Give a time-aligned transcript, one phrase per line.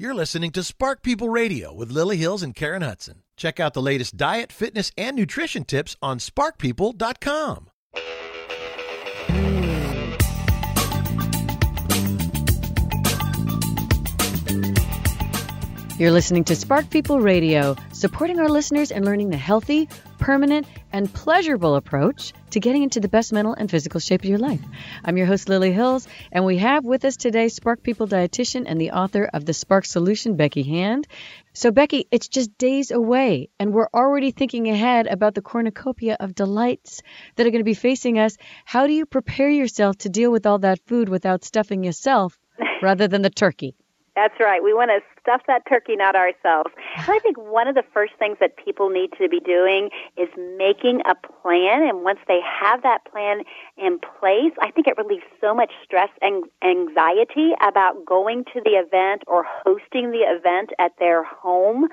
[0.00, 3.24] You're listening to Spark People Radio with Lily Hills and Karen Hudson.
[3.36, 7.68] Check out the latest diet, fitness, and nutrition tips on sparkpeople.com.
[15.98, 19.88] You're listening to Spark People Radio, supporting our listeners and learning the healthy,
[20.18, 24.38] permanent, and pleasurable approach to getting into the best mental and physical shape of your
[24.38, 24.60] life.
[25.04, 28.80] I'm your host, Lily Hills, and we have with us today Spark People dietitian and
[28.80, 31.06] the author of The Spark Solution, Becky Hand.
[31.52, 36.34] So, Becky, it's just days away, and we're already thinking ahead about the cornucopia of
[36.34, 37.02] delights
[37.36, 38.36] that are going to be facing us.
[38.64, 42.38] How do you prepare yourself to deal with all that food without stuffing yourself
[42.82, 43.74] rather than the turkey?
[44.18, 44.60] That's right.
[44.64, 46.70] We want to stuff that turkey, not ourselves.
[46.96, 50.26] And I think one of the first things that people need to be doing is
[50.58, 51.86] making a plan.
[51.86, 53.42] And once they have that plan
[53.76, 58.72] in place, I think it relieves so much stress and anxiety about going to the
[58.72, 61.86] event or hosting the event at their home.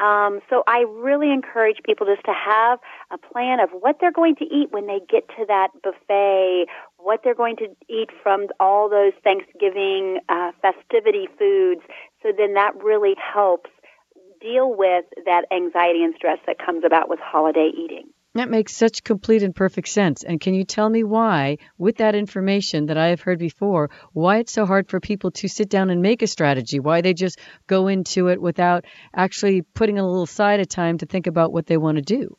[0.00, 2.78] Um, so I really encourage people just to have
[3.10, 6.66] a plan of what they're going to eat when they get to that buffet,
[6.98, 11.80] what they're going to eat from all those Thanksgiving uh, festivity foods.
[12.22, 13.70] So then that really helps
[14.40, 18.08] deal with that anxiety and stress that comes about with holiday eating.
[18.34, 20.22] That makes such complete and perfect sense.
[20.22, 24.38] And can you tell me why, with that information that I have heard before, why
[24.38, 26.78] it's so hard for people to sit down and make a strategy?
[26.78, 31.06] Why they just go into it without actually putting a little side of time to
[31.06, 32.36] think about what they want to do?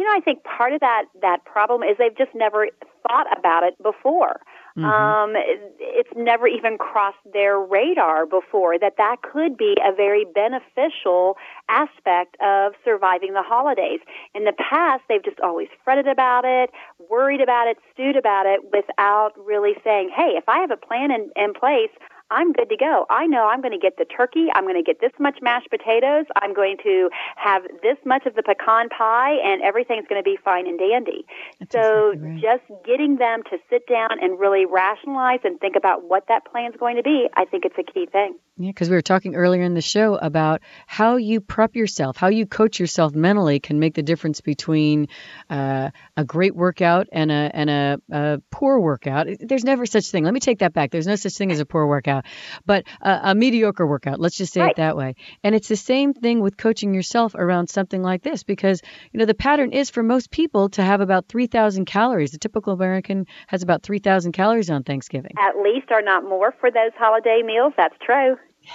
[0.00, 2.68] You know, I think part of that that problem is they've just never
[3.06, 4.40] thought about it before.
[4.74, 4.84] Mm-hmm.
[4.86, 11.36] Um, it's never even crossed their radar before that that could be a very beneficial
[11.68, 14.00] aspect of surviving the holidays.
[14.34, 16.70] In the past, they've just always fretted about it,
[17.10, 21.10] worried about it, stewed about it without really saying, hey, if I have a plan
[21.10, 21.92] in, in place,
[22.30, 23.06] I'm good to go.
[23.10, 24.46] I know I'm going to get the turkey.
[24.54, 26.26] I'm going to get this much mashed potatoes.
[26.36, 30.38] I'm going to have this much of the pecan pie, and everything's going to be
[30.44, 31.26] fine and dandy.
[31.58, 32.42] That's so exactly right.
[32.42, 36.72] just getting them to sit down and really rationalize and think about what that plan
[36.72, 38.36] is going to be, I think it's a key thing.
[38.60, 42.28] Yeah, because we were talking earlier in the show about how you prep yourself, how
[42.28, 45.08] you coach yourself mentally can make the difference between
[45.48, 49.28] uh, a great workout and a and a, a, poor workout.
[49.40, 50.24] There's never such thing.
[50.24, 50.90] Let me take that back.
[50.90, 52.28] There's no such thing as a poor workout, Uh,
[52.66, 54.20] but a, a mediocre workout.
[54.20, 54.70] Let's just say right.
[54.70, 55.14] it that way.
[55.42, 58.80] And it's the same thing with coaching yourself around something like this, because
[59.12, 62.32] you know the pattern is for most people to have about 3,000 calories.
[62.32, 65.32] The typical American has about 3,000 calories on Thanksgiving.
[65.38, 67.72] At least, or not more, for those holiday meals.
[67.76, 68.36] That's true.
[68.60, 68.72] Yeah.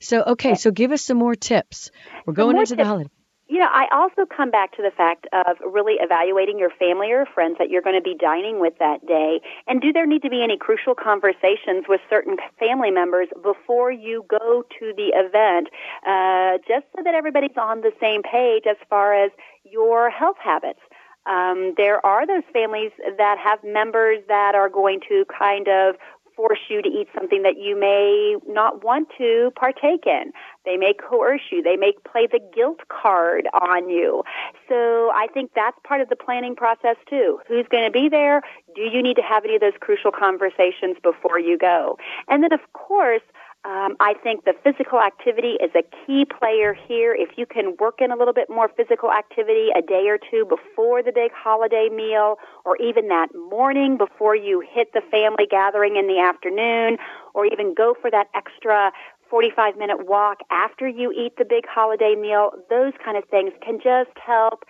[0.00, 1.90] So okay, so give us some more tips.
[2.26, 2.78] We're going into tips.
[2.78, 3.10] the holiday.
[3.56, 7.24] You know, I also come back to the fact of really evaluating your family or
[7.24, 9.40] friends that you're going to be dining with that day.
[9.66, 14.26] And do there need to be any crucial conversations with certain family members before you
[14.28, 15.68] go to the event,
[16.06, 19.30] uh, just so that everybody's on the same page as far as
[19.64, 20.80] your health habits?
[21.24, 25.96] Um, there are those families that have members that are going to kind of
[26.36, 30.32] force you to eat something that you may not want to partake in.
[30.64, 31.62] They may coerce you.
[31.62, 34.22] They may play the guilt card on you.
[34.68, 37.40] So I think that's part of the planning process too.
[37.48, 38.42] Who's going to be there?
[38.74, 41.98] Do you need to have any of those crucial conversations before you go?
[42.28, 43.22] And then of course,
[43.66, 47.12] um, I think the physical activity is a key player here.
[47.12, 50.46] If you can work in a little bit more physical activity a day or two
[50.46, 55.96] before the big holiday meal, or even that morning before you hit the family gathering
[55.96, 56.98] in the afternoon,
[57.34, 58.92] or even go for that extra
[59.28, 63.80] 45 minute walk after you eat the big holiday meal, those kind of things can
[63.82, 64.64] just help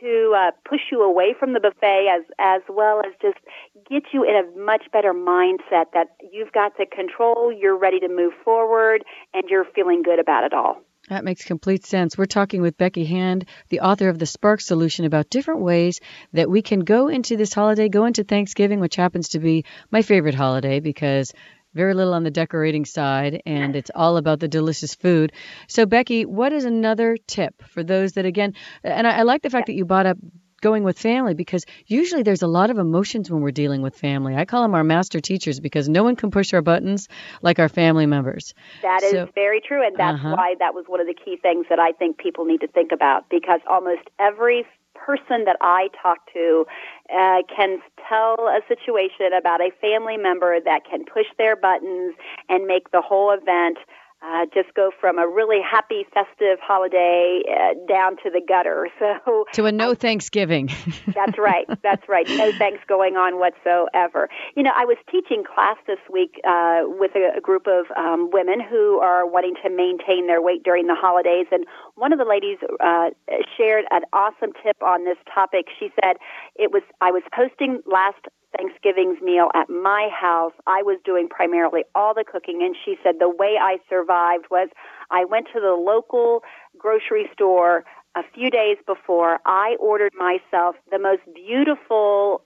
[0.00, 3.38] to uh, push you away from the buffet as as well as just
[3.88, 8.08] get you in a much better mindset that you've got to control, you're ready to
[8.08, 10.80] move forward, and you're feeling good about it all.
[11.08, 12.16] That makes complete sense.
[12.16, 16.00] We're talking with Becky Hand, the author of The Spark Solution, about different ways
[16.34, 20.02] that we can go into this holiday, go into Thanksgiving, which happens to be my
[20.02, 21.32] favorite holiday because
[21.74, 25.32] very little on the decorating side, and it's all about the delicious food.
[25.68, 29.50] So, Becky, what is another tip for those that, again, and I, I like the
[29.50, 30.18] fact that you brought up
[30.60, 34.36] going with family because usually there's a lot of emotions when we're dealing with family.
[34.36, 37.08] I call them our master teachers because no one can push our buttons
[37.42, 38.54] like our family members.
[38.82, 40.34] That is so, very true, and that's uh-huh.
[40.36, 42.92] why that was one of the key things that I think people need to think
[42.92, 44.66] about because almost every
[45.04, 46.66] person that I talk to
[47.12, 52.14] uh, can tell a situation about a family member that can push their buttons
[52.48, 53.78] and make the whole event
[54.22, 58.88] uh, just go from a really happy festive holiday uh, down to the gutter.
[59.00, 60.68] So to a no Thanksgiving.
[61.14, 61.66] that's right.
[61.82, 62.28] That's right.
[62.28, 64.28] No thanks going on whatsoever.
[64.56, 68.30] You know, I was teaching class this week uh, with a, a group of um,
[68.30, 71.64] women who are wanting to maintain their weight during the holidays, and
[71.94, 73.10] one of the ladies uh,
[73.56, 75.66] shared an awesome tip on this topic.
[75.78, 76.16] She said
[76.56, 78.26] it was I was posting last
[78.56, 80.52] Thanksgiving's meal at my house.
[80.66, 84.68] I was doing primarily all the cooking, and she said the way I survived was
[85.10, 86.42] I went to the local
[86.78, 87.84] grocery store
[88.16, 89.38] a few days before.
[89.46, 92.42] I ordered myself the most beautiful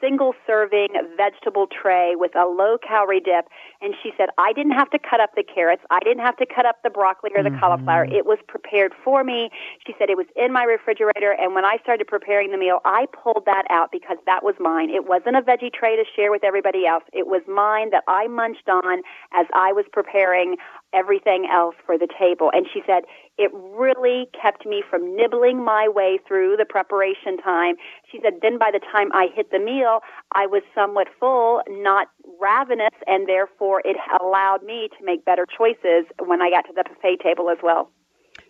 [0.00, 3.48] single serving vegetable tray with a low calorie dip.
[3.80, 5.82] And she said, I didn't have to cut up the carrots.
[5.90, 7.60] I didn't have to cut up the broccoli or the mm-hmm.
[7.60, 8.04] cauliflower.
[8.04, 9.50] It was prepared for me.
[9.86, 11.32] She said it was in my refrigerator.
[11.38, 14.90] And when I started preparing the meal, I pulled that out because that was mine.
[14.90, 17.04] It wasn't a veggie tray to share with everybody else.
[17.12, 19.02] It was mine that I munched on
[19.32, 20.56] as I was preparing
[20.94, 22.50] everything else for the table.
[22.52, 23.04] And she said,
[23.36, 27.74] it really kept me from nibbling my way through the preparation time.
[28.10, 30.00] She said, then by the time I hit the meal,
[30.32, 32.08] I was somewhat full, not
[32.40, 36.84] ravenous, and therefore it allowed me to make better choices when I got to the
[36.84, 37.90] buffet table as well.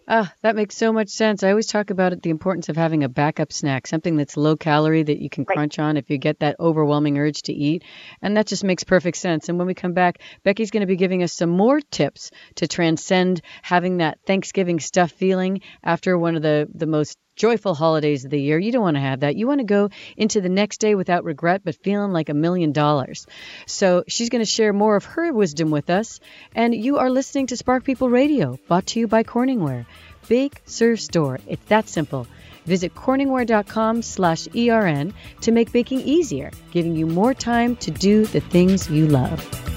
[0.06, 1.42] Ah, that makes so much sense.
[1.42, 4.54] I always talk about it, the importance of having a backup snack, something that's low
[4.54, 5.54] calorie that you can right.
[5.54, 7.84] crunch on if you get that overwhelming urge to eat.
[8.20, 9.48] And that just makes perfect sense.
[9.48, 12.68] And when we come back, Becky's going to be giving us some more tips to
[12.68, 18.30] transcend having that Thanksgiving stuff feeling after one of the, the most joyful holidays of
[18.30, 18.58] the year.
[18.58, 19.36] You don't want to have that.
[19.36, 22.72] You want to go into the next day without regret, but feeling like a million
[22.72, 23.26] dollars.
[23.66, 26.20] So she's going to share more of her wisdom with us.
[26.54, 29.86] And you are listening to Spark People Radio, brought to you by Corningware.
[30.28, 31.38] Bake, serve, store.
[31.46, 32.26] It's that simple.
[32.64, 38.40] Visit corningware.com slash ERN to make baking easier, giving you more time to do the
[38.40, 39.73] things you love.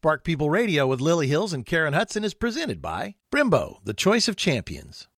[0.00, 4.28] Spark People Radio with Lily Hills and Karen Hudson is presented by Brembo, the choice
[4.28, 5.09] of champions.